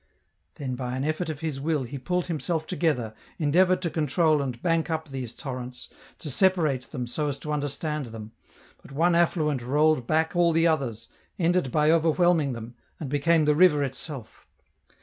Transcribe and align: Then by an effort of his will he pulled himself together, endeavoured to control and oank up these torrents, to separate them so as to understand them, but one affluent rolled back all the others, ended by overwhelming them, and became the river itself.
Then 0.55 0.73
by 0.73 0.95
an 0.95 1.03
effort 1.03 1.29
of 1.29 1.41
his 1.41 1.59
will 1.61 1.83
he 1.83 1.99
pulled 1.99 2.25
himself 2.25 2.65
together, 2.65 3.13
endeavoured 3.37 3.83
to 3.83 3.91
control 3.91 4.41
and 4.41 4.59
oank 4.63 4.89
up 4.89 5.07
these 5.09 5.31
torrents, 5.35 5.89
to 6.17 6.31
separate 6.31 6.85
them 6.89 7.05
so 7.05 7.27
as 7.27 7.37
to 7.37 7.53
understand 7.53 8.07
them, 8.07 8.31
but 8.81 8.91
one 8.91 9.13
affluent 9.13 9.61
rolled 9.61 10.07
back 10.07 10.35
all 10.35 10.53
the 10.53 10.65
others, 10.65 11.07
ended 11.37 11.71
by 11.71 11.91
overwhelming 11.91 12.53
them, 12.53 12.73
and 12.99 13.09
became 13.11 13.45
the 13.45 13.53
river 13.53 13.83
itself. 13.83 14.47